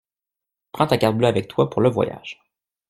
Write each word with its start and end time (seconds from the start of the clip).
Prends 0.71 0.87
ta 0.87 0.97
carte 0.97 1.15
bleue 1.15 1.27
avec 1.27 1.47
toi 1.47 1.69
pour 1.69 1.79
le 1.83 1.89
voyage. 1.91 2.41